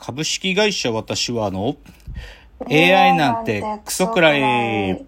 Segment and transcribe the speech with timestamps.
[0.00, 1.76] 株式会社私はあの
[2.70, 5.04] AI なんてクソくらい。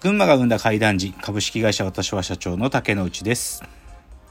[0.00, 3.77] 群馬が生んだ怪談時株式会社私は社長の竹之内です。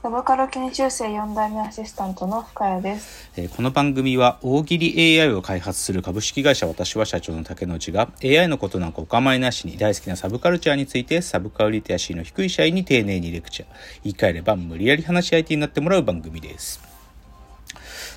[0.07, 3.29] サブカル研修生4代目アシスタントの深谷です。
[3.35, 13.67] えーこの番組は大喜利 AI を開発する株式会社私は社長の竹之内が AI のことなんかお構いなしに大好きなサブカルチャーについてサブカルリテラシーの低い社員に丁寧にレクチャー
[14.05, 16.79] 言い換えれば無理やり話し相手になってもらう番組です。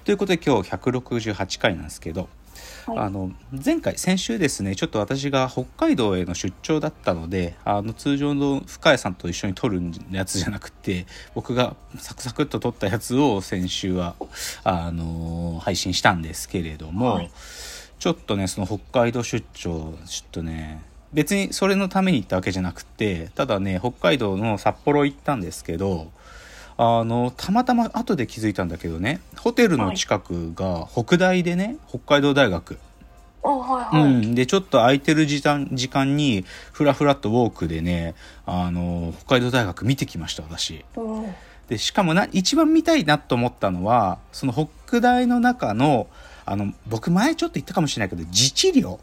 [0.05, 2.29] ということで今日168回なんですけど、
[2.91, 2.99] はい。
[3.07, 3.33] あの
[3.65, 14.17] 前回先週ですねちょっと私が北海道への出張だったのであの通常の深谷さんと一緒に撮るやつじゃなくて僕がサクサクっと撮ったやつを先週は
[14.65, 17.31] あの配信したんですけれども、はい。
[18.01, 26.11] ちょっとねその北海道出張ちょっとね別にそれのために行ったわけじゃなくてただね北海道の札幌行ったんですけど
[26.83, 32.79] あのたまたま後で気づいたんだけどねホテルの近くが北大でね北海道大学、
[33.43, 34.13] おはいはい。
[34.15, 38.15] うん、でちょっと空いてる時間時間にふらふらっとウォークでね
[38.47, 40.83] あの北海道大学見てきました私。
[40.97, 41.35] うん。
[41.69, 44.55] でしかもな一番見たいなと思ったのはその
[44.87, 46.07] 北大の中の
[46.47, 48.99] あの僕前ちょっと言ったかもしれないけど自治寮。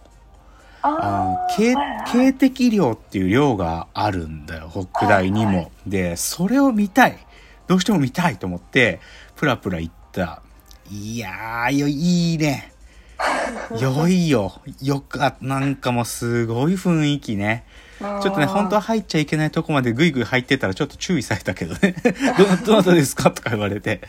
[0.82, 1.76] あ警
[2.12, 7.27] 警的寮っていう寮があるんだよ北大にも、はいはでそれを見たい
[7.68, 9.00] どうしても見たいと思って
[9.36, 10.42] プラプラ行った
[10.90, 12.72] いやーよいいね
[13.80, 17.66] 良いよよかったなんかもうすごい雰囲気ね
[18.00, 21.96] ちょっとね、本当は入っちゃいけないとこまでぐいぐい入ってたらちょっと注意されたけどね。
[22.38, 24.02] ど、どなたですかとか言われて。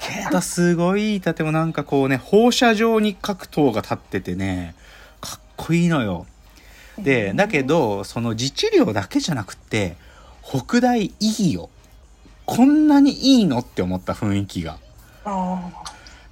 [0.00, 4.74] けど、すごいいい建物なんかこうね、放射状に各塔が立っててね、
[5.20, 6.26] かっこいいのよ。
[6.98, 9.96] で、だけど、その自治寮だけじゃなくって、
[10.42, 11.68] 北大いいよ。
[12.46, 14.78] こんなにいいのって思った雰囲気が。
[15.24, 15.60] あ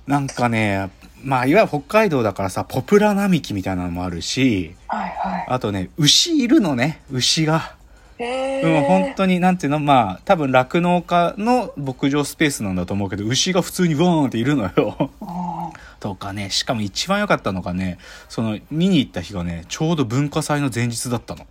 [0.07, 0.91] なんかね、
[1.23, 5.47] まあ、いわゆる北海道だからさ、ポプラ並木みたいなのもあるし、ーはいはい。
[5.49, 7.75] あとね、牛いるのね、牛が。
[8.19, 15.11] へうん、本ー当に、なんていうの、まあ、多分酪農家の牧場スペースなんだと思うけど、牛が普通にボーンっているのよ。
[15.23, 17.99] あとかね、しかも一番良かったのがね、
[18.29, 21.47] その、見に行った日がね、ちょうど文化祭の前日だったの。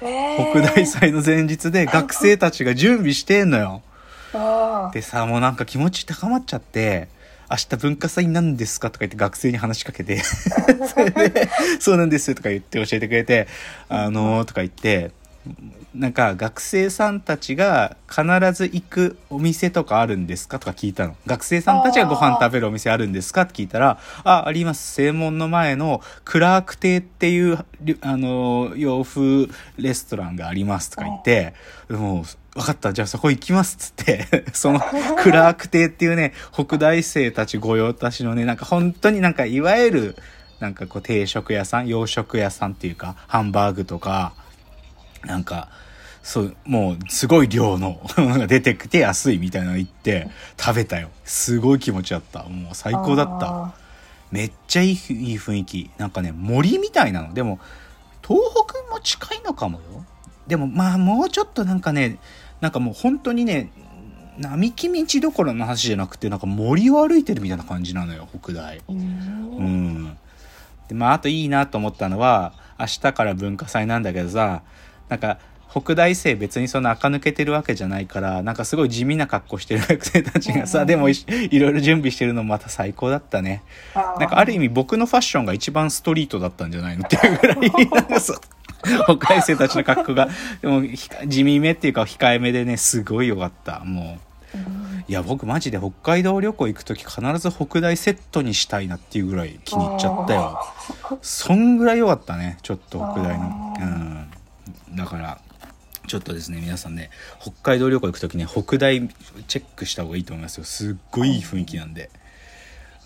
[0.00, 3.82] 北大祭の前日で学生たちが準備してんのよ。
[4.92, 7.08] でさ、もうなんか気持ち高まっちゃって、
[7.50, 11.48] 明日文化祭なんですかとか言って学生に話しかけて、 それで、
[11.80, 13.48] そうなんですとか言って教えてくれて、
[13.88, 15.10] あのーとか言って、
[15.94, 18.22] なんか学生さんたちが必
[18.52, 21.16] ず行くお店とかあるんですかとか聞いたの。
[21.26, 24.94] 学生さんたちがご飯食べるお店あるんですかって聞いたら、あ、あります。
[24.94, 27.58] 正門の前のクラーク亭っていう、
[28.02, 31.54] あの洋風レストランがありますとか言って、
[31.88, 32.24] もう、
[32.54, 32.92] 分かった。
[32.92, 33.76] じゃあそこ行きます。
[33.76, 34.80] っつって、 その
[35.22, 40.16] クラーク亭っていうね、北大生たち御用達のね、なんか本当になんかいわゆる、
[40.60, 44.32] なんかこう定食屋さん、洋食屋さんっていうか、ハンバーグとか、
[45.24, 45.68] なんか、
[46.22, 51.08] そう、もう、すごい量のものが出てきて安いみたいなの行って、食べたよ。
[51.24, 52.44] すごい気持ちだった。
[52.44, 53.46] もう最高だった。
[53.46, 53.74] あ
[54.30, 55.90] めっちゃいいふいい雰囲気。
[55.98, 57.34] なんかね、森みたいなの。
[57.34, 57.58] でも、
[58.26, 60.04] 東北も近いのかもよ。
[60.46, 62.18] でも、まあ、もうちょっとなんかね、
[62.60, 63.72] なんかもう本当にね、
[64.38, 68.78] 並木道どころの話じゃなくて、なんか森を歩いてるみたいな感じなのよ、北大。
[68.78, 70.16] ーううんん。
[70.88, 74.62] で、まあ、あといいなと思ったのは、明日から文化祭なんだけどさ、
[75.10, 75.38] なんか、
[75.72, 80.86] 北大生別にそんな垢抜けてるわけじゃないから、なんかすごい地味な格好してる学生たちがさ、うん。
[80.86, 81.14] でもい
[81.50, 83.62] いろいろ準備してるのもまた最高だったね。
[83.94, 88.38] なんかある意味僕のファッションが一番ストリートだったんじゃないのっていうぐらい、なんかそう、
[89.16, 90.28] 北大生たちの格好が、
[90.60, 93.80] でもひ地味めっていうか控えめでね、すごい良かった。
[93.84, 94.18] も
[94.54, 94.58] う。
[94.58, 95.04] うん。
[95.06, 100.60] いや僕マジで北海道旅行行く時必ず北大セットにしたいなっていうぐらい気に入っちゃったよ。
[101.22, 103.74] そんぐらい良かったねちょっと北大の。
[103.78, 104.30] あうん
[104.94, 105.40] だから
[106.06, 107.10] ちょっとですね皆さんね
[107.40, 109.08] 北海道旅行行く時ね北大
[109.46, 110.64] チェックした方がいいと思いますよ。
[110.64, 112.10] すっごいいい雰囲気なんで。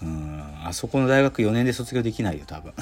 [0.02, 2.72] うんあそこの大学4年で卒業できないよ多分。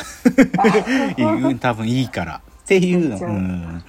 [1.59, 2.43] 多分いいから。
[2.65, 3.85] っていうの、うん、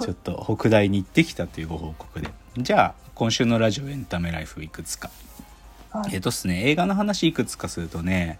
[0.00, 2.28] ちょっと北大に行ってきたというご報告で。
[2.58, 5.08] じゃあ今週のラジオエンタメライフいくつか。
[5.08, 5.25] はい
[6.12, 8.38] えっとっすね映画の話いくつかするとね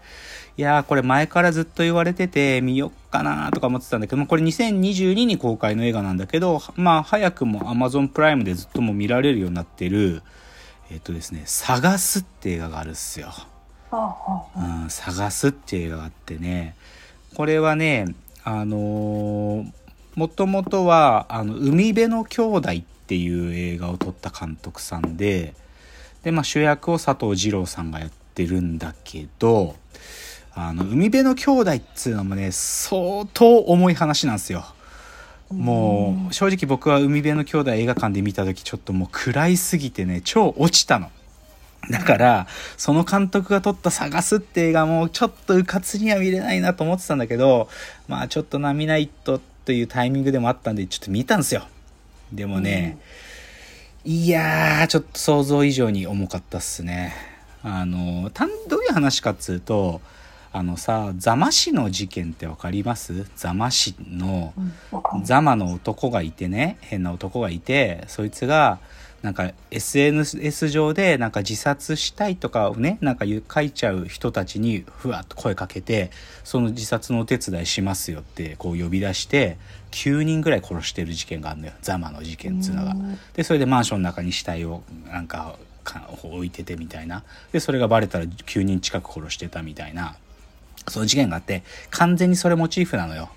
[0.56, 10.22] いやーこれ前からずっと言われてて見よっかなーとか思ってたんだけどもこれ2022に公開の映画なんだけどまあ早くも Amazon プライムでずっともう見られるようになってる
[10.90, 13.28] えっとですね「探す」って映画があるっすよ。
[13.90, 14.16] あ
[14.56, 16.74] あうん、探すっていう映画があってね
[17.34, 18.14] これはね
[18.44, 19.72] あのー
[20.16, 25.54] もともとは、あの、海辺の兄弟っていう映画を撮った監督さんで、
[26.26, 29.76] で、まあ主役を佐藤二郎さんがやってるんだけど、
[30.56, 34.64] あの、海辺の兄弟っつうのもね、相当重い話なんですよ。
[35.52, 41.12] もう、正直僕は海辺の兄弟映画館で見た時ちょっともう暗いすぎてね、超落ちたの。
[41.92, 47.68] だから、その監督が撮った探すって映画もちょっとうかつには見れないなと思ってたんだけど、
[48.08, 51.68] まあちょっとナミナイトというタイミングでもあったんで、ちょっと見たんですよ。
[52.32, 52.98] でもね、
[54.08, 57.12] いやー、ちょっと想像以上に重かったっすね。
[57.64, 60.00] あの、たんどういう話かっつうと、
[60.52, 63.26] あのさ、座間市の事件ってわかります？
[63.34, 68.78] 座間市の、うんわかんないザマの男がいてね変な男がいてそいつが
[69.26, 76.12] なんか SNS 上でなんか自殺したいとかをねなんか書いちゃう人たちにふわっと声かけて
[76.44, 79.58] その自殺のお手伝いしますよってこう呼び出して
[79.90, 83.18] 9人ぐらい殺してる事件があるのよザマの事件っつうのがうん。
[83.34, 90.14] でそれでマンションの中に死体をなんかか置いててみたいなでそれがバレたら9人近く殺してたみたいな
[90.86, 93.28] そういう事件があって完全にそれモチーフなのよ。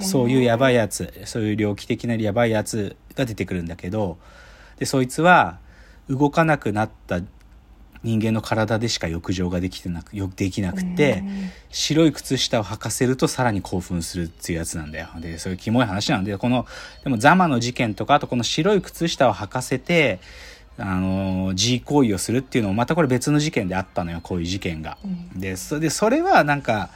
[0.00, 4.18] そういうやばいやつ、そういう猟奇的なやばいやつが出てくるんだけど、
[4.78, 5.58] で、そいつは
[6.08, 7.20] 動かなくなった
[8.04, 11.24] 人間の体でしか浴場ができてなく、よできなくて、
[11.70, 15.08] 白い靴下を履かせるとさらに興奮するっていうやつなんだよ。
[15.20, 16.66] で、そういうキモい話なんで、この、
[17.02, 20.20] でもザマの事件とか、あとこの白い靴下を履かせて、
[20.76, 24.98] あの、G 行為をするっていうのもまたこれ別の事件であったのよ、こういう事件が。
[25.04, 26.90] うんで、それで、それはなんか、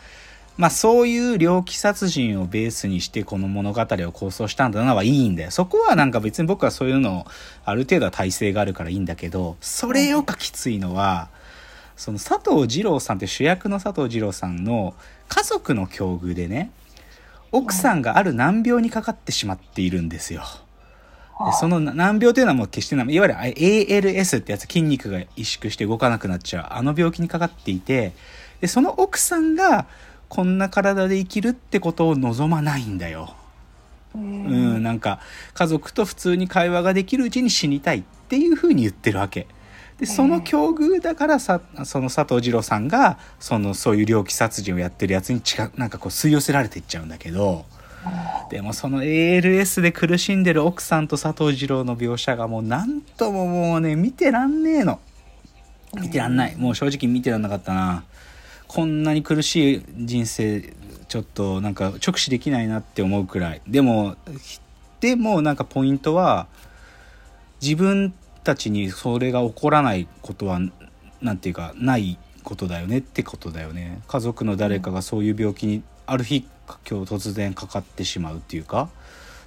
[0.58, 5.52] まあそういう猟奇殺人をベースにしてこの物語を構想したんだなはいいんだよ。
[5.52, 7.26] そこはなんか別に僕はそういうの
[7.64, 11.28] ある程度は体制があるからいいんだけど、それよかきついのは、
[11.96, 14.94] その佐藤二郎さんって主役の佐藤二郎さんの
[15.28, 16.72] 家族の境遇でね、
[17.52, 20.42] 奥さんがある難病にかかってしまっているんですよ。
[21.46, 28.12] でその難病というのはもう決してない、いわゆる ALS ってやつ、筋肉が萎縮して動かなくなっちゃう、あの病気にかかっていて、
[28.60, 29.86] で、その奥さんが
[30.28, 33.34] こんな体で生きるってことを望まないんだよ。
[34.14, 35.20] ううんん、なんか
[35.54, 39.46] 家族と普通に会話ができるうちに死にたいっていうふうに言ってるわけ。
[39.98, 47.64] で、その境遇だからさ、その佐藤二郎さんが、その、そういう猟奇殺人をやってるやつに近、なんかこう吸い寄せられていっちゃうんだけど、
[48.50, 55.00] でもその ALS で苦しんでる奥さんと佐藤二郎の描写がもうなんとももうね、見てらんねえの。
[56.00, 56.56] 見てらんない。
[56.56, 58.04] もう正直見てらんなかったな。
[58.68, 60.74] こんなに苦しい人生、
[61.08, 63.62] ちょっとなんか直視できないなって思うくらい。
[63.66, 64.16] でも、
[65.00, 66.46] でもなんかポイントは、
[67.62, 68.12] 自分
[68.44, 70.60] たちにそれが起こらないことは、
[71.22, 74.02] なんていうか、ないことだよねってことだよね。
[74.06, 76.46] 家族の誰かがそういう病気に、ある日、
[76.88, 78.90] 今日突然かかってしまうっていうか、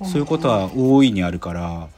[0.04, 1.90] そういうことは大いにあるから、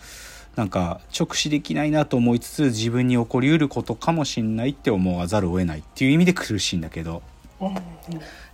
[0.56, 7.22] なんか直視できないなと思いつつ自分に起こりうることかもしんないって思わざるを得ないっていう意味で苦しいんだけど。
[7.60, 7.76] うん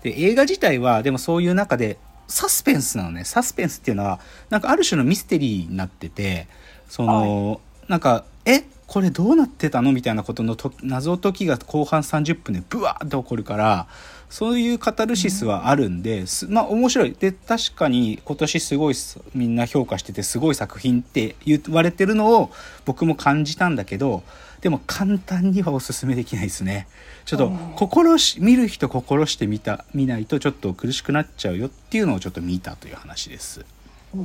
[0.01, 1.97] で映画自体はでもそういう中で
[2.27, 3.25] サスペンスなのね。
[3.25, 4.19] サスペンスっていうのは
[4.49, 6.47] なんかある種のミステリーになってて
[6.87, 9.91] その、なんかえこれどうなってたの？
[9.91, 13.87] みたいなことのと謎解きが後半30分でブワーって起こるから
[14.29, 17.15] そういうカタルシスはあるんで、すまあ面白い。
[17.19, 22.51] で確かに今年すごいすみんな評価しててすごい作品って言われてるのを
[22.85, 24.23] 僕も感じたんだけど
[24.61, 26.87] でも簡単にはおすすめできないですね。
[27.25, 27.57] ちょっとうん。
[27.75, 33.65] 心し見る人心して見た見ないとちょっと苦しくなっちゃうよっていうのをちょっと見たという話です。
[34.13, 34.23] うん。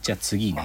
[0.00, 0.64] じゃあ次ね。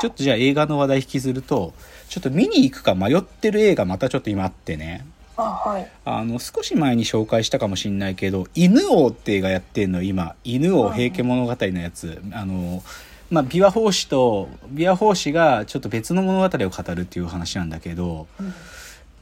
[0.00, 1.74] ちょっとじゃあ映画の話題引きずると
[2.08, 5.04] ちょっと見に行くか迷ってる映画またちょっと今あってね。
[5.04, 5.90] あはい。
[6.04, 12.22] あの少し前に紹介したかもしんないけど「犬王」って映画やってんの今「犬王平家物語」のやつ。
[12.32, 12.82] あの
[13.30, 18.54] まあ琵琶法師と琵琶法師がちょっと別の物語を語るっていう話なんだけどうん。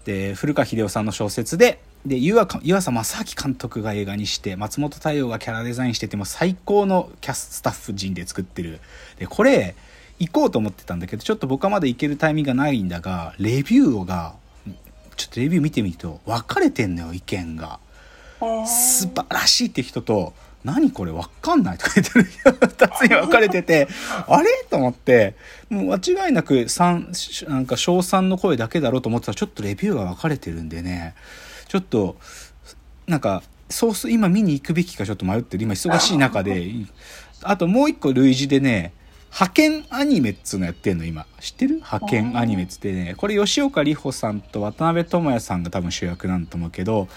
[0.04, 8.80] で古川英夫さんの小説でで湯浅湯浅正明監督が映画にして松本太陽がキャラデザインしてても最高のキャススタッフ陣で作ってる。
[9.18, 9.75] でこれ
[10.18, 14.34] 行こうと思ってたんだけどちょっと僕はまだ行けるタイミングがないんだがレビューが
[15.18, 17.80] ちょっとレビュー見てみると分かれてんのよ意見が。
[18.40, 20.32] 素晴らしいって人と
[20.64, 23.88] 何これ分かんないとか言ってる人が2つに分かれてて
[24.28, 24.48] あれ？
[24.70, 25.34] と思って。
[25.70, 27.12] もう間違いなく三
[27.48, 31.14] なんか賞賛の声だけだろうと思ってたらちょっとレビューが分かれてるんでね。
[31.66, 32.16] ちょっと
[33.08, 35.64] なんかそうす今見に行くべきかちょっと迷ってる。
[35.64, 36.70] 今忙しい中で。
[37.42, 38.92] あともう一個類似でね
[39.30, 41.26] 派遣アニメっつうのやってんの今。
[41.40, 41.76] 知ってる？
[41.76, 43.14] 派遣アニメっつってね。
[43.16, 47.08] これ吉岡里帆さんと渡辺智也さんが多分主役なんだと思うけど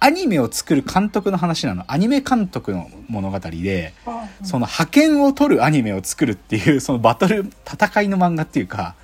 [0.00, 1.84] アニメを作る監督の話なの。
[1.86, 4.12] アニメ監督の物語で、うん
[4.44, 8.96] その派遣を取るアニメを作るっていう、そのバトル、戦いの漫画っていうか、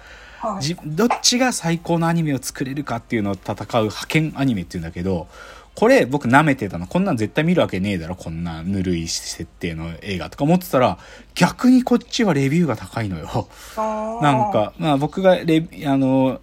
[0.85, 5.29] どっちが最高のアニメを作れるかっていうのを戦う派遣アニメっていうんだけど、
[5.78, 6.88] これ僕舐めてたの。
[6.88, 8.16] こんなん絶対見るわけねえだろ。
[8.16, 10.99] こんなぬるい設定の映画とか思ってたら、
[11.37, 13.49] 逆にこっちはレビューが高いのよ。
[13.76, 16.40] なんか、まあ僕がレビあの、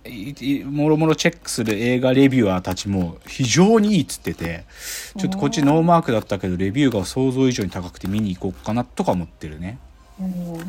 [0.71, 4.63] もろもろチェックする映画レビュアーたちも非常にいいっつってて、
[5.19, 9.79] ちょっとこっちノーマークだったけど、レビューが想像以上に高くて見に行こうかなとか思ってるね。
[10.17, 10.59] うん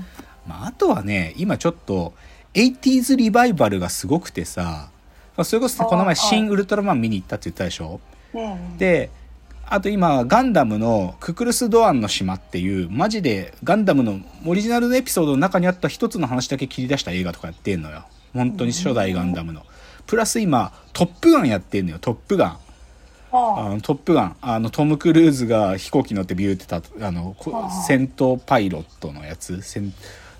[0.44, 2.14] まああとはね、今ちょっと、
[2.54, 4.88] 80s リバイバルがすごくてさ、
[5.36, 8.00] まあそれこそこの前新ウルトラマン見に行ったって言ったでしょ？
[8.78, 9.10] で、
[9.68, 18.04] あと今、ガンダムのククルス・ドアンの島っていう、マジでガンダムのオリジナルのエピソードの中にあった一つの話だけ切り出した映画とかやってんのよ。
[18.32, 19.62] 本当に初代ガンダムの。
[20.06, 22.58] プラス今、トップガンやってんのよ、トップガン。
[23.32, 24.36] ああのトップガン。
[24.40, 27.36] あの、トム・クルーズが飛行機乗ってビューってた、あの、
[27.86, 29.60] 戦闘パイロットのやつ。
[29.62, 29.92] 戦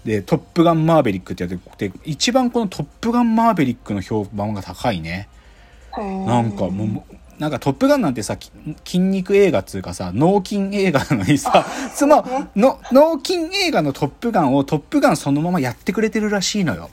[0.04, 5.28] で、トップガンマーベリックってやってて、一番このトップガンマーベリックの評判が高いね。
[5.96, 8.50] なんかもう、なんかトップガンなんてさ、き
[8.84, 12.24] 筋肉映画っつうかさ、脳筋映画なのにさ、 その、
[12.56, 16.90] の、脳筋映画のトップガンをトップガンそのままやってくれてるらしいのよ。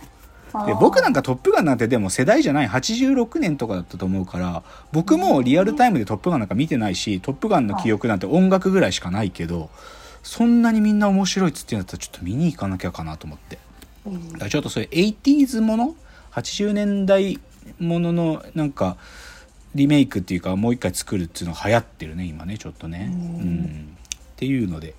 [0.68, 2.68] で僕なんかトップガンなんてでも世代じゃない。
[2.68, 9.72] 86年とかだったと思うから僕もリアルタイムでトップガンなんか見てないしトップガンの記憶なんて音楽ぐらいしかないけど
[10.22, 13.58] そんなにみんな面白いっつってんだったらちょっと見に行かなきゃかなと思って。
[14.06, 14.34] うん。
[14.34, 15.96] だからちょっとそういう 80s もの
[16.34, 17.40] ？80年代
[17.80, 18.98] もののなんか
[19.76, 23.10] リメイクっていうかもう一回作るっていうのが流行ってるね今ねちょっとね。
[23.12, 23.62] ううん。
[23.62, 24.96] んっていうので。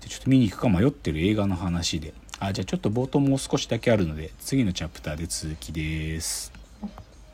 [0.00, 2.14] でちょっと見に行くか迷ってる映画の話で。
[2.40, 6.52] あじゃあちょっと冒頭もう少しだけあるので次のチャプターで続きです